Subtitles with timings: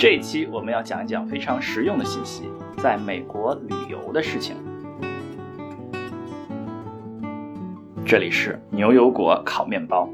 [0.00, 4.56] 这一期我们要讲一讲非常实用的信息，在美国旅游的事情。
[8.06, 10.08] 这里是牛油果烤面包。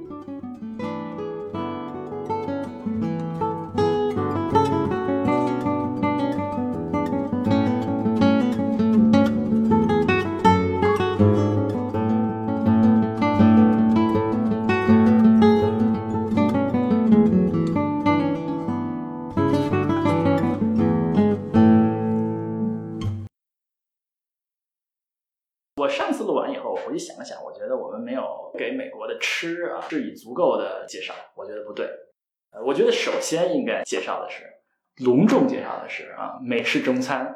[29.28, 31.84] 吃啊是以足够的介绍，我觉得不对。
[32.52, 34.44] 呃，我觉得首先应该介绍的是，
[35.04, 37.34] 隆重介绍的是啊美式中餐。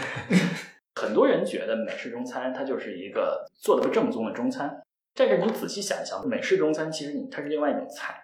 [0.96, 4.82] 很多人觉得美式中餐它就是一个做的不正宗的中餐，
[5.14, 8.22] 但是你仔细想一想，美式中餐其实你它是另外一种菜。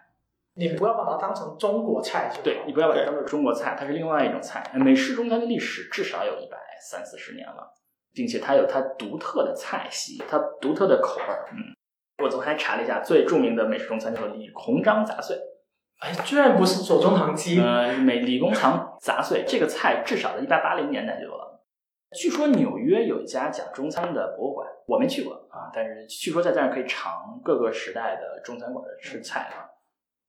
[0.54, 2.42] 你不要把它当成中国菜就好。
[2.42, 4.64] 对你不要把它当做中国菜，它是另外一种菜。
[4.74, 7.74] 美式中餐的历史至少有一百三四十年了。
[8.12, 11.46] 并且它有它独特的菜系，它独特的口味儿。
[11.52, 11.58] 嗯，
[12.22, 15.36] 我昨天还查了一下，最著名的美食中餐叫做李鸿章杂碎。
[16.00, 17.60] 哎，居然不是左宗棠鸡。
[17.60, 21.60] 呃，美李鸿章杂碎这个菜至少在一八八零年代就有了。
[22.18, 29.68] 据说纽约有一家讲中餐的博物馆，我没去过啊，但是据说在这儿可以尝各个时代的中餐馆的吃菜啊。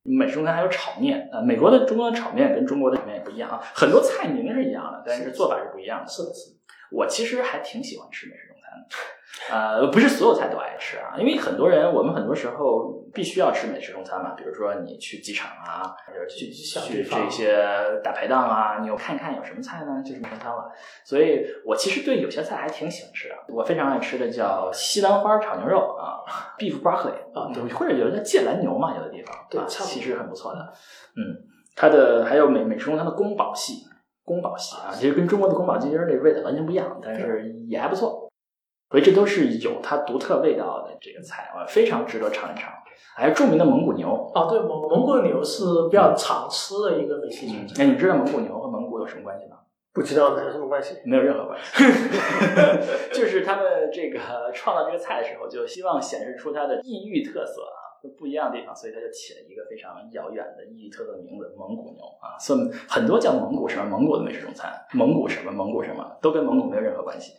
[0.03, 6.07] 美式中餐还有炒面，呃，美国的中国的炒面跟中国的炒面也不一样啊，很多菜名是一样的，但是做法是不一样的。
[6.11, 6.57] 是的，是的。
[6.91, 8.87] 我其实还挺喜欢吃美式中餐的，
[9.49, 17.57] 呃，不是所有菜都爱吃啊，因为很多人，我们很多时候必须要吃美式中餐嘛，比如说你去机场啊，或者去去这些
[18.03, 20.71] 大排档啊，你有看一看有什么菜呢，就是中餐了。
[21.03, 26.21] 所以我其实对有些菜还挺喜欢吃的，我非常爱吃的叫西兰花炒牛肉啊
[26.59, 30.59] ，beef broccoli 啊，或者有人叫芥蓝牛嘛，有的地方对，其实很不错的。
[31.15, 31.35] 嗯，
[31.75, 33.85] 它的还有美美食中餐的宫保系。
[34.23, 38.20] 宫保系啊，其实跟中国的宫保鸡丁这味道完全不一样，但是也还不错。
[38.91, 42.71] 所以这都是有它独特味道的这个菜啊，非常值得尝一尝。
[43.15, 47.45] 还有著名的蒙古牛哦，对，蒙蒙古牛是比较常吃的一个美食。
[47.79, 49.57] 哎，你知道蒙古牛和蒙古有什么关系吗？
[49.93, 50.95] 不知道，有什么关系？
[51.05, 51.83] 没有任何关系。
[53.11, 54.19] 就是他们这个
[54.53, 57.61] 创造这个菜的时候，就希望显示出它的异域特色。
[58.09, 62.37] 不一样的地方，所以他就起了一个非常遥远的意义特色的名字——蒙古牛啊。
[62.39, 67.33] 所以很多叫蒙古什么蒙古的美式中餐，蒙古什么蒙古什么，都跟蒙古没有任何关系。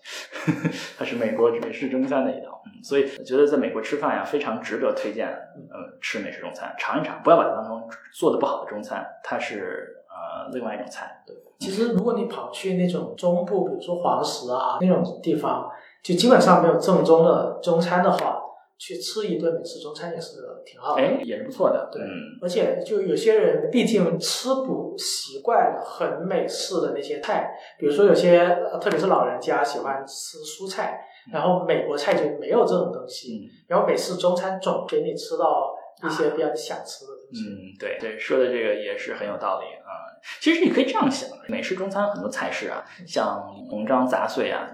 [0.99, 5.29] 它是美国美式中餐的一道，嗯，所以我觉得在美国吃饭呀，非常值得推荐。
[5.57, 11.23] 嗯，吃美式中餐，尝一尝，不要把它当成做的不好的中餐，它是呃另外一种菜。
[11.27, 15.71] 对，其实如果你跑去那种中部，比如说黄石啊那种地方，
[16.03, 18.42] 就基本上没有正宗的中餐的话。
[18.83, 21.89] 去吃一顿美式中餐也是挺好的，哎，也是不错的。
[21.93, 22.03] 对，
[22.41, 28.45] 而且就有些人毕竟吃不习惯很美式的那些菜，比如说有些
[28.81, 30.99] 特别是老人家喜欢吃蔬菜，
[31.33, 35.73] 然后美国菜就没有这种东西，然后美式中餐总给你吃到
[36.05, 37.47] 一些比较想吃的东西。
[37.47, 40.11] 嗯，对对，说的这个也是很有道理啊。
[40.41, 43.41] 其实你可以这样想，美式中餐很多菜式啊，像
[43.71, 44.69] 红章杂碎啊。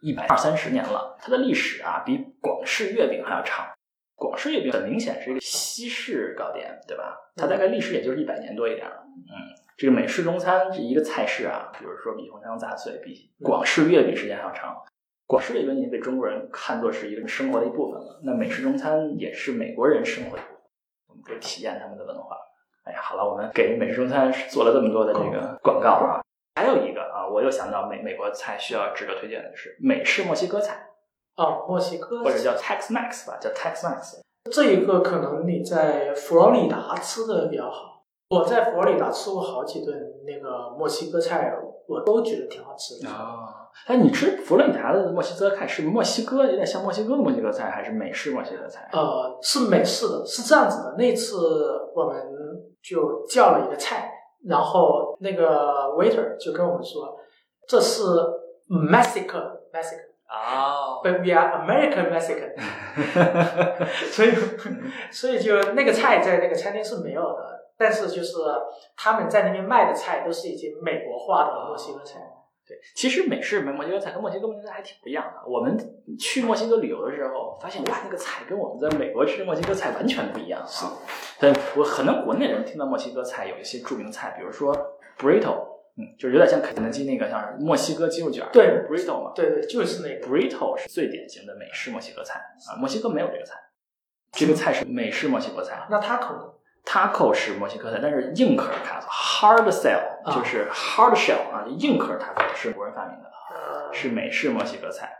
[0.00, 3.66] 一百二三十年了，它的历史啊比广式月饼还要长。
[4.16, 7.16] 广式月饼很明显是一个西式糕点，对吧？
[7.36, 8.86] 它大概历史也就是一百年多一点。
[8.86, 9.32] 嗯，
[9.76, 14.76] 这个美式中餐这一个菜式啊，比如说比红肠杂碎比广式月饼时间还要长。
[15.26, 20.62] 广式月饼已经被中国人看作是一个生活的一部分了，那美式中餐也是美国人生活的一部分，
[21.08, 22.36] 我们可以体验他们的文化。
[22.84, 26.22] 哎呀，好了，我们给美式中餐做了这么多的这个广告啊。
[26.54, 30.86] 还有一个啊，我又想到美美国菜需要值得推荐的就是美式墨西哥菜
[31.36, 34.20] 哦，墨西哥或者叫 Tex-Mex 吧，叫 Tex-Mex。
[34.52, 38.04] 这一个可能你在佛罗里达吃的比较好。
[38.30, 41.52] 我在佛罗里达吃过好几顿那个墨西哥菜，
[41.88, 43.48] 我都觉得挺好吃的哦。
[43.86, 48.88] 哎，你吃佛罗里达的墨西哥菜是墨西哥有点像墨西哥的墨西哥菜，还是美式墨西哥菜？
[48.92, 50.94] 呃，是美式的，是这样子的。
[50.96, 51.36] 那次
[51.94, 52.22] 我们
[52.80, 54.10] 就叫了一个菜。
[54.46, 57.18] 然后那个 waiter 就跟我们说，
[57.66, 58.02] 这是
[58.68, 62.54] Mexican Mexican 啊，But we are American Mexican，
[64.10, 64.32] 所以
[65.10, 68.38] 所以就那个菜在那个餐厅是没有的，但是就是
[68.96, 72.20] 他们在那边卖的菜都是已经美国化的墨西哥菜。
[72.66, 75.46] 对，其实美式墨西哥菜跟墨西哥墨西哥菜还挺不一样的。
[75.46, 75.76] 我们
[76.18, 80.66] 去墨西哥旅游的时候，发现哇，那个菜跟我们在美国吃的墨西哥菜完全不一样啊。
[81.38, 84.74] 但，我可能国内人听到墨西哥菜有一些著名的菜，比如说
[85.18, 85.66] burrito，
[85.98, 92.80] 嗯，就是有点像肯德基那个像墨西哥鸡肉卷，对，burrito 嘛，对对，就是那个 burrito 是最典型的美式墨西哥菜啊。
[92.80, 93.56] 墨西哥没有这个菜，
[94.32, 95.86] 这个菜是美式墨西哥菜。
[95.90, 96.50] 那它可能
[96.84, 105.10] taco 是墨西哥菜，但是硬壳塔可 hard shell 啊就是 hard shell 啊，硬壳塔可是国人发明的，啊是美式墨西哥菜。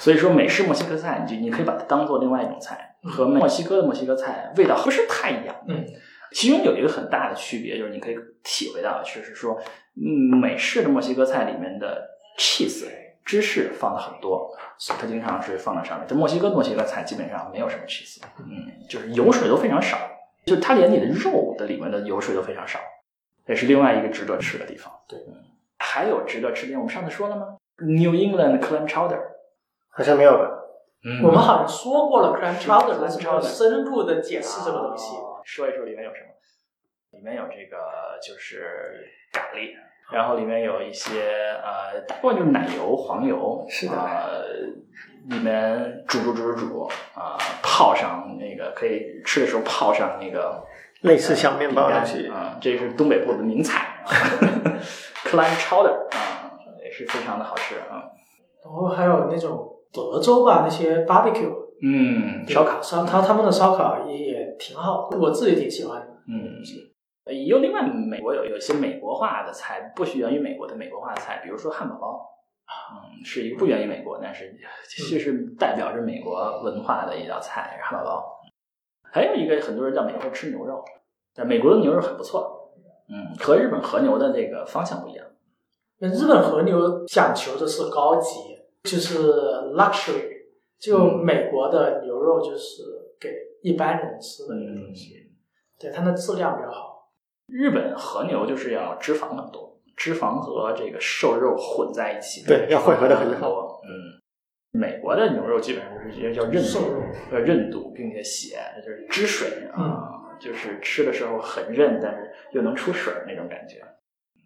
[0.00, 5.54] 所以说美式墨西哥菜，你就你可以把它当做另外一种菜，和墨西哥的墨西哥菜味道不是太一样。
[5.68, 5.84] 嗯，
[6.32, 9.56] 其中有一个很大的区别，就是你可以体会到，就是说，
[9.96, 12.02] 嗯，美式的墨西哥菜里面的
[12.36, 12.86] cheese
[13.24, 14.50] 芝士放的很多，
[14.98, 16.06] 它经常是放在上面。
[16.08, 19.96] 但墨西哥墨西哥菜基本上没有什么 cheese，嗯，就是油水都非常少，
[20.44, 22.78] 就它连你的肉的里面的油水都非常少，
[23.46, 24.92] 这是另外一个值得吃的地方。
[25.08, 25.34] 对嗯，
[25.78, 29.20] 还有值得吃的地方，我们上次说了吗？New England clam chowder，
[29.90, 30.50] 好像没有吧？
[31.06, 35.16] 嗯我们好像说过了 clam 是 chowder，clam 但是没有 chowder 深入的解释这个东西。
[35.16, 36.28] 啊说一说里面有什么？
[37.10, 39.72] 里面有这个就是咖喱，
[40.12, 41.30] 然后里面有一些
[41.62, 44.44] 呃，大部分就是奶油、黄油，是的呃，
[45.28, 50.62] 里面煮煮煮煮煮啊、泡上那个可以吃的时候泡上那个
[51.02, 54.08] 类似像面包的东西啊、这是东北部的名菜 啊
[55.24, 56.52] ，clam chowder 啊，
[56.84, 58.04] 也是非常的好吃啊，
[58.64, 61.52] 然后还有那种德州吧，那些 barbecue
[61.82, 66.06] 嗯，烧烤，烧他他们的烧烤也也挺好，我自己挺喜欢的。
[66.28, 66.62] 嗯，
[67.26, 72.30] 也有另外美国有有一些美国化的菜，不需源于美国的美国化的菜，比如说汉堡包，
[72.66, 74.54] 嗯，是一个不源于美国，但是
[74.88, 78.30] 其实代表着美国文化的一道菜，汉堡包。
[79.02, 80.84] 还有一个很多人在美国吃牛肉，
[81.34, 82.74] 但美国的牛肉很不错，
[83.08, 85.24] 嗯，和日本和牛的这个方向不一样。
[85.98, 89.32] 那日本和牛讲求的是高级，就是
[89.76, 90.46] luxury，
[90.78, 92.82] 就嗯美国的牛肉就是
[93.20, 93.30] 给
[93.62, 95.30] 一般人吃的一个东西，
[95.78, 96.93] 对它的质量比较好。
[97.46, 103.80] 日本和牛就是要脂肪很多，脂肪和这个瘦肉混在一起，对要混合的很好多。
[103.84, 104.20] 嗯，
[104.72, 107.02] 美国的牛肉基本上就是叫韧度瘦肉，
[107.32, 113.76] 呃韧度，并且血就是汁水嗯啊，就是吃的时候很韧，但是又能出水儿那种感觉，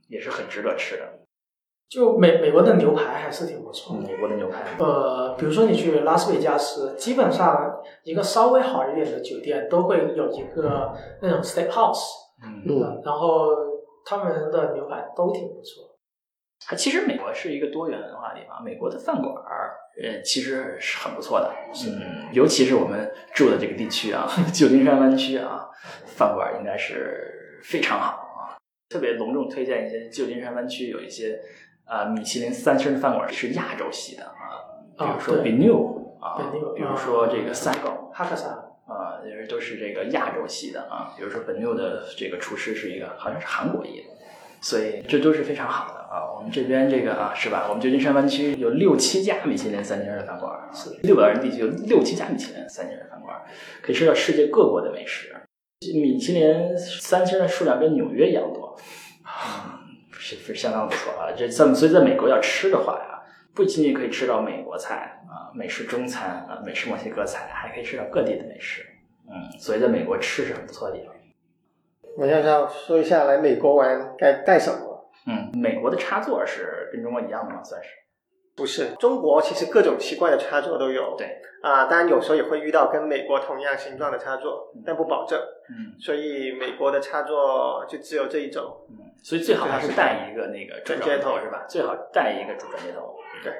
[0.09, 1.05] 也是很值得吃的。
[1.89, 4.03] 就美美国的牛排还是挺不错的。
[4.03, 10.93] 美国的牛排，呃，比如说你去拉斯维加斯，基本上一个稍微好一点的酒店都会有一个
[11.23, 12.05] 那种 steakhouse，
[12.43, 13.49] 嗯，嗯，然后
[14.05, 15.85] 他们的牛排都挺不错。
[16.67, 21.52] 它其实美国是一个多元文化的地方，美国的饭馆儿，呃，其实是很不错的。
[21.87, 25.69] 嗯，尤其是我们住的这个地区啊， 旧金山湾区啊，
[26.05, 28.58] 饭馆儿应该是非常好啊。
[28.88, 31.40] 特别隆重推荐一些旧金山湾区有一些
[31.85, 34.35] 啊、米其林三星的饭馆儿是亚洲系的啊，
[34.99, 38.68] 比如说啊对 Benu 啊比如说这个 Saigon 哈克萨，
[39.19, 41.12] 啊，就是都是这个亚洲系的啊。
[41.17, 44.05] 比如说 Benu 的这个厨师是一个好像是韩国裔的。
[44.61, 46.35] 所以这都是非常好的啊。
[46.35, 47.67] 我们这边这个啊，是吧？
[47.69, 53.41] 我们旧金山湾区有六七家米其林三星的饭馆，是六百人地区有六七家米其林三星的饭馆，
[53.81, 55.32] 可以吃到世界各国的美食。
[55.94, 58.76] 米其林三星的数量跟纽约一样多，
[59.23, 59.79] 啊，
[60.11, 61.31] 是是相当不错啊。
[61.37, 63.23] 这在所以在美国要吃的话呀，
[63.55, 68.85] 不仅仅可以吃到美国菜啊、美式中餐啊、美式墨西哥菜，还可以吃到各地的美食。
[69.30, 71.14] 嗯，所以在美国吃是很不错的地方。
[72.16, 75.10] 我要要说一下来美国玩该带什么。
[75.26, 77.62] 嗯，美国的插座是跟中国一样的吗？
[77.62, 77.90] 算是。
[78.56, 81.14] 不是，中国其实各种奇怪的插座都有。
[81.16, 85.38] 对啊、当然有时候也会遇到跟美国同样形状的插座，但不保证。
[85.70, 88.64] 嗯所以美国的插座就只有这一种。
[88.90, 91.66] 嗯，所以最好还是带一个那个转接头转接头是吧？
[91.68, 93.14] 最好带一个主转接头。
[93.44, 93.52] 对，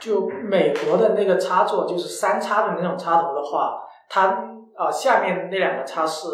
[0.00, 4.44] 就美国的那个插座，就是三插的那种插头的话，它
[4.76, 6.28] 啊、下面那两个叉是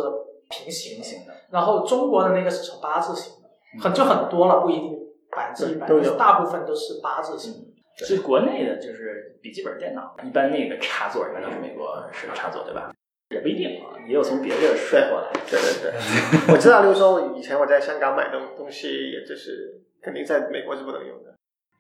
[0.51, 3.49] 平行型，的，然后中国的那个是呈八字形的，
[3.83, 4.99] 很就很多了，不一定
[5.35, 7.53] 百分之一百，都有但是大部分都是八字形。
[7.53, 7.73] 嗯，
[8.07, 12.93] 所以国内的就是笔记本电脑，一般那个插座一般都是美国式的插座，对吧？
[13.31, 15.33] 也不一定啊，也有从别的摔过来。
[15.51, 15.93] 对对对，
[16.53, 21.34] 我知道，就是说以前我在香港买东东西，也就是肯定在美国是不能用的，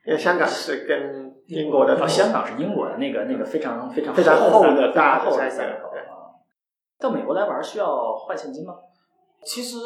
[0.07, 6.35] 因为香港是跟英国的哦，香港是英国的那个那个非常非常非常厚的的大的厚的三个对三个头啊。
[6.99, 8.75] 到美国来玩需要换现金吗？
[9.43, 9.77] 其实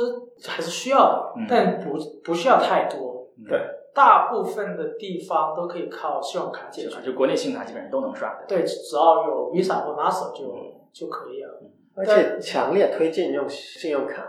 [0.47, 3.27] 还是需要的，嗯但不不需要太多。
[3.49, 3.61] 对
[3.95, 7.01] 大部分的地方都可以靠信用卡解决？。
[7.05, 8.39] 就国内信用卡基本上都能刷。
[8.47, 10.55] 对，只要有 Visa 或 Master 就
[10.93, 11.61] 就可以了。
[11.97, 14.25] 而且强烈推荐用信用卡，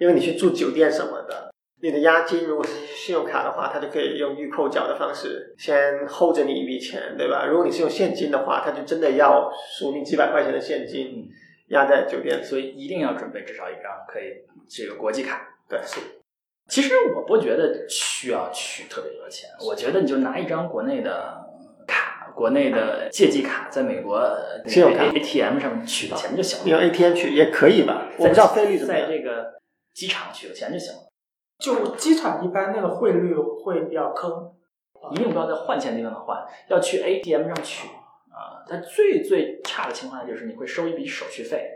[0.00, 1.51] 因为你去住酒店什么的，
[1.82, 7.44] 你的押金如果是信用卡的话，它就可以用预扣缴的方式先 hold 着你一笔钱，对吧？
[7.44, 11.28] 如果你是用现金的话，它就真的要数你几百块钱的现金嗯
[11.70, 12.42] 压在酒店。
[12.42, 15.56] 所以一定要准备至少一张可以这个国际卡。
[15.68, 15.80] 对，
[16.68, 21.44] 其实我不觉得需要取特别多钱，我觉得你就拿一张国内的
[21.88, 28.06] 卡，国内的借记卡在美国呃信用卡 ATM 上面取钱就行了用了，ATM 取也可以吧？
[28.18, 29.08] 我不知道费率怎么样。
[29.08, 29.54] 在这个
[29.92, 31.00] 机场取个钱就行了，
[31.62, 34.52] 就机场一般那个汇率会比较坑，
[35.12, 37.88] 一定不要在换钱地方换，要去 ATM 上取
[38.30, 38.66] 啊。
[38.68, 41.70] 它最最差的情况下就是你会收一笔手续费。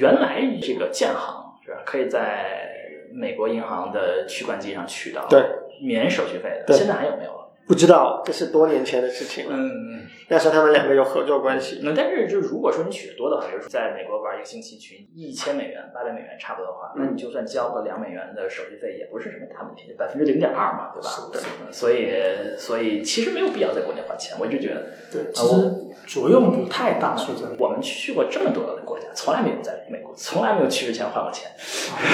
[0.00, 2.70] 原来这个建行是吧，可以在
[3.12, 5.44] 美国银行的取款机上取到对
[5.82, 7.49] 免手续费的，现在还有没有了？
[7.70, 9.52] 不知道，这是多年前的事情了。
[9.54, 10.02] 嗯。
[10.26, 11.80] 那时候他们两个有合作关系。
[11.84, 21.08] 那但是，就如果说你取的多的话，比如说在美国玩一个星期取一千美元、八百美元差不多的话，那你就算交个两美元的手续费，也不是什么大问题，百分之零点二嘛，对吧？
[21.08, 22.10] 是的嗯所以，
[22.58, 24.36] 所以其实没有必要在国内花钱。
[24.40, 25.70] 我一直觉得，对，其实
[26.08, 27.56] 作用不太大，说真的。
[27.58, 31.50] 我们去过这么多的国家，从来没有在美国，从来没有去之前花过钱。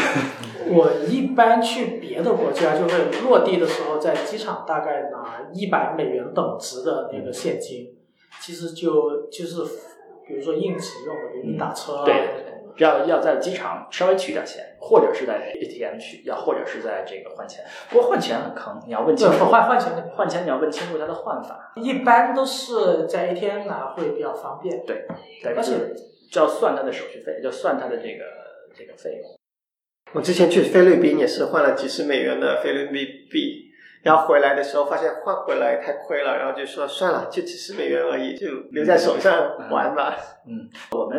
[0.69, 7.95] 我一般去别的国家，就会落地的时候在机场大概拿一百美元等值的那个现金，
[8.41, 9.63] 其实就就是
[10.27, 17.65] 比如说应急用的，比如你打车啊，对对对要要在机场稍微取点钱，或者是在 ATM 取，要或者是在这个换钱。
[17.89, 21.73] 不过换钱很坑，你要问清，楚换换钱换钱你要问清楚它的换法。
[21.77, 24.85] 一般都是在 ATM 拿会比较方便。
[24.85, 25.07] 对，
[25.43, 25.95] 但而且是
[26.31, 28.25] 就要算它的手续费，就算它的这个
[28.77, 29.37] 这个费用。
[30.13, 33.66] 我之前去菲律宾也是换了几十美元的菲律宾币，
[34.07, 40.17] 然后回来的时候发现换回来太亏了，然后就说算了，就几十美元而已，就留在手上玩吧。
[40.47, 41.19] 嗯，我们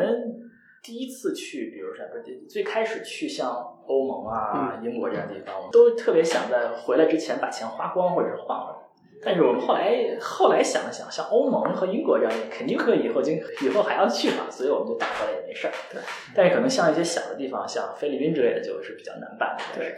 [0.82, 3.52] 第一次去，比如说不是最开始去像
[3.86, 8.78] 欧盟啊、英国这样的地方，我们都特别想在回来之前把钱花光或者是换回来。
[9.22, 15.74] 但是我们后来后来想了想，像欧盟和英国这样的，肯定可以以后经以后还要去嘛，所以我们就打回来也没事儿。
[15.92, 16.00] 对，
[16.34, 19.64] 但是可能像一些小的地方，像菲律宾之类的，就是比较难办的。
[19.76, 19.96] 对，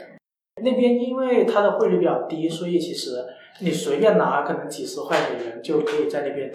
[0.63, 3.25] 那边因为它的汇率比较低，所以其实
[3.60, 6.51] 你随便拿可能几十块美元就可以在那边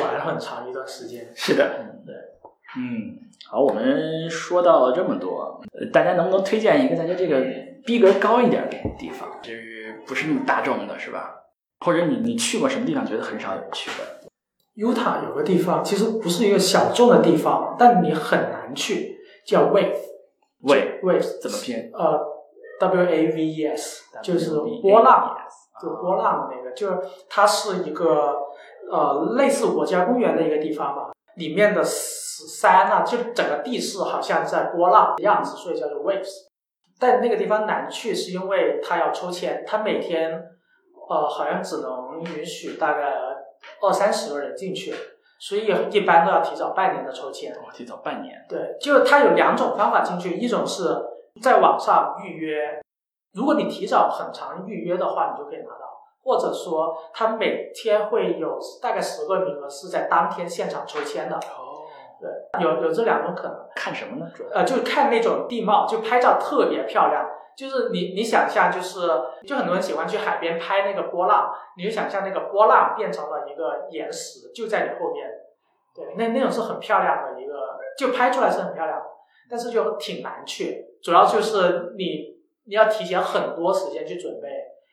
[0.00, 1.28] 玩很长一段时间。
[1.34, 2.14] 是的，嗯，对，
[2.76, 3.18] 嗯，
[3.48, 7.44] 好，我们说到了这么多，呃大家能不能推荐一个大家这个
[7.84, 11.34] 逼格高一点的地方，就是不是那么大众的，是吧？
[11.80, 14.20] 或者你你去过什么地方，觉得很少有人去的
[14.76, 19.96] ？Utah 有个地方其实不是一个小众的地方，但你很难去，叫 Wave。
[20.62, 21.90] Wave Wave 怎么拼？
[21.94, 22.20] 呃
[22.80, 25.36] ，W A V E S，就是波浪，
[25.80, 28.34] 就啊波浪的那个，就是它是一个
[28.90, 36.48] 呃类似国家公园的一个地方吧，里面的山啊，就整个地势好像在波浪的样子，所以叫做 waves。
[36.98, 40.32] 但那个地方难去，是因为它要抽签，它每天
[41.08, 43.14] 呃好像只能允许大概
[43.80, 44.94] 二三十个人进去，
[45.38, 47.52] 所以一般都要提早半年的抽签。
[47.54, 48.34] 哦提早半年。
[48.46, 50.94] 对，就它有两种方法进去，一种是
[51.42, 52.80] 在网上预约，
[53.34, 55.86] 如果你提早很长预约的话，你就可以拿到；
[56.24, 61.36] 或者说他每天会有大概十个名额是在当天现场抽签的。
[61.36, 61.84] 哦，
[62.20, 63.56] 对，有有这两种可能。
[63.74, 64.30] 看什么呢？
[64.34, 67.26] 主要呃，就看那种地貌，就拍照特别漂亮。
[67.56, 69.00] 就是你你想象，就是
[69.46, 75.28] 就很多人喜欢去海边拍那个波浪，你就想象那个波浪变成了一个岩石，就在你后面。
[75.94, 77.52] 对，那那种是很漂亮的一个，
[77.98, 79.04] 就拍出来是很漂亮的，
[79.50, 84.48] 但是就挺难去，主要就是你你要提前很多时间去准备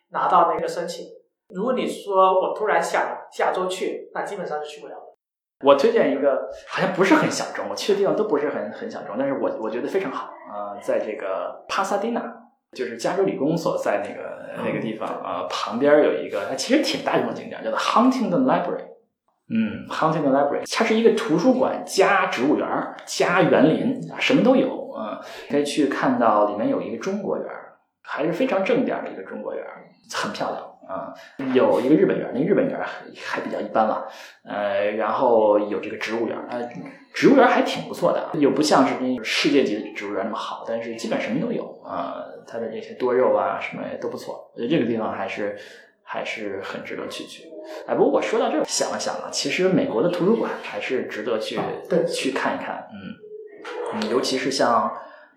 [0.09, 1.05] 拿到那个申请。
[1.53, 5.01] 如果你说我突然想下周去，那基本上是去不了的。
[5.65, 12.21] 我推荐一个，好像不是很小众，我去的地方都不是很 很小众，但是我我觉得非常好啊、呃在这个帕萨迪纳，
[12.73, 18.96] 就是加州理工所在那个那个地方啊、呃旁边有一个，它其实挺大众的景点，叫做 Huntington Library。
[19.49, 22.67] 嗯，hunting Library，它是一个图书馆加植物园
[23.05, 27.45] 加园林，什么都有啊、可以去看到里面有一个中国园，
[28.01, 29.63] 还是非常正点的一个中国园，
[30.13, 31.13] 很漂亮啊、
[31.53, 32.87] 有一个日本园，那日本园还
[33.21, 34.07] 还比较一般了。
[34.43, 36.61] 呃，然后有这个植物园，呃，
[37.13, 45.57] 植物园还挺不错的，又不像是那世界级的植物园那么好，但是基本什么都有啊、它的这些多肉啊什么也都不错，我觉得这个地方还是
[46.09, 47.43] 还是很值得去去。
[47.85, 51.59] 哎，不过我说到这儿，想了想啊，其实美国的图书馆还是值得去、
[51.89, 54.89] 对去看一看，嗯嗯，尤其是像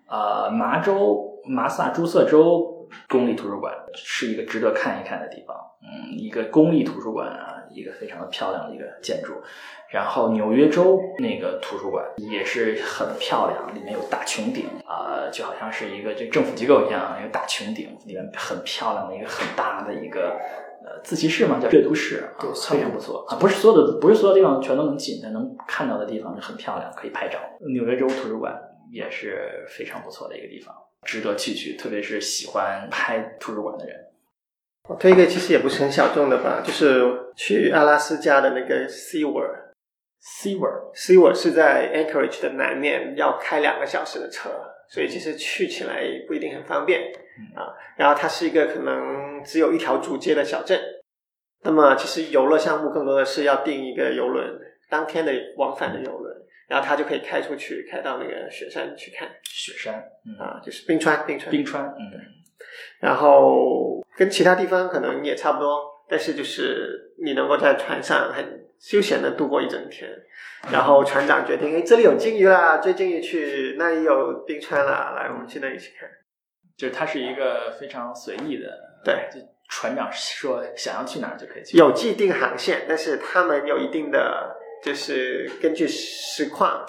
[0.09, 9.35] 呃麻州麻萨诸塞州公立图书馆是一个值得看一看的地方，嗯，一个公立图书馆啊，一个非常的漂亮的一个建筑。
[9.89, 20.39] 然后纽约州那个图书馆也是很漂亮，里面有大穹顶啊、就好像是一个这政府机构一样，一个大穹顶，里面很漂亮的一个很大的一个
[20.85, 22.23] 呃自习室嘛，叫阅读室
[22.69, 23.37] 非常不错啊。
[23.41, 27.41] 不是所有的不是所有地方全都能进，但能看到的地方就很漂亮，可以拍照。
[27.75, 28.57] 纽约州图书馆
[28.93, 30.73] 也是非常不错的一个地方，
[31.03, 33.97] 值得去去，特别是喜欢拍图书馆的人。
[34.91, 37.01] 我推一个其实也不是很小众的吧，就是
[37.37, 38.89] 去阿拉斯加的那个。
[40.21, 44.51] SeaWorld SeaWorld 是在 Anchorage 的南面，要开两个小时的车，
[44.91, 47.01] 所以其实去起来不一定很方便
[47.55, 47.73] 啊。
[47.97, 50.79] 然后它是一个可能只有一条主街的小镇。
[51.63, 54.59] 那么其实游乐项目更多的是要订一个游轮，
[54.91, 56.37] 当天的往返的游轮，
[56.69, 59.95] 然后它就可以开出去，开到那个雪山去看雪山，
[60.27, 62.13] 嗯，啊，就是冰川，冰川，冰川，嗯，
[63.01, 70.11] 然后跟其他地方可能也差不多，但是就是你能够在船上很休闲的度过一整天，
[70.71, 76.09] 然后船长决定，哎，这里有鲸鱼啦，追鲸鱼去，那里有冰川啦，来，我们去那里去看。
[76.77, 78.67] 就是它是一个非常随意的，
[79.05, 79.39] 对，就
[79.69, 86.87] 船长说想要去哪儿就可以去，有既定航线，但是他们有一定的就是根据实况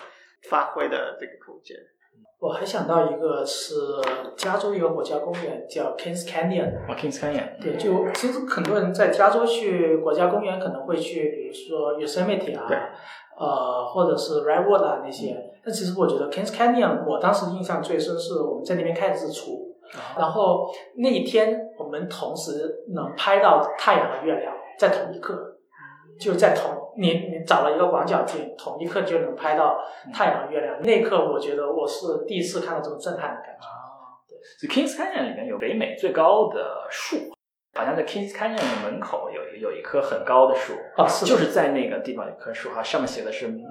[0.49, 1.77] 发挥的这个空间。
[2.39, 3.75] 我还想到一个是
[4.35, 12.67] 加州一个国家公园叫 Kings Canyon，哦，Kings Canyon，对，就其实很多人在加州去国家公园可能会去，比如说 Yosemite 啊，
[13.37, 15.37] 呃，或者是 Redwood 啊那些。
[15.63, 19.75] 但其实我觉得 Kings Canyon，我当时印象最深是我们在那边看日出，
[20.17, 25.50] 然后那一天我们同时能拍到太阳和月亮在同一刻，
[26.21, 29.79] 就在同你你找了一个广角镜，同一刻就能拍到
[30.13, 30.79] 太阳月亮。
[30.83, 33.65] 那一刻我觉得我是第一次看到这么震撼的感觉。
[33.65, 37.17] 啊，对，所以 Kings Canyon 里面有北美最高的树，
[37.73, 43.65] 好像在 Kings Canyon 的门口有有一棵很高的树，哦是就是在那个地方有棵树哈，上面写的是嗯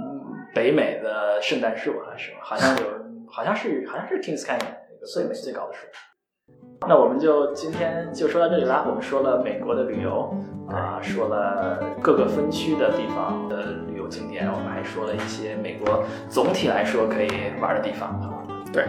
[0.52, 2.84] 北美的圣诞树还是什么，好像有，
[3.30, 5.86] 好像是好像是 Kings Canyon 那个北美最高的树。
[6.88, 8.84] 那我们就今天就说到这里啦。
[8.88, 10.34] 我们说了美国的旅游
[10.72, 17.28] 啊、说了各个分区的地方的旅游景点，我们还说了一些美国总体来说可以
[17.60, 18.44] 玩的地方，好吧？
[18.72, 18.84] 对，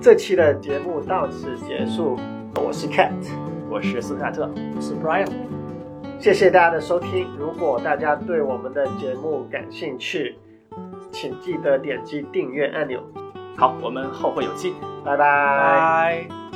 [0.00, 2.18] 这期的节目到此结束，
[2.56, 3.12] 我是 Cat。
[3.68, 5.26] 我是斯卡特，我是 Brian。
[6.20, 7.26] 谢谢大家的收听。
[7.36, 10.38] 如果大家对我们的节目感兴趣，
[11.10, 13.02] 请记得点击订阅按钮。
[13.56, 14.74] 好，我们后会有期。
[15.04, 16.26] 拜拜。
[16.30, 16.55] 拜。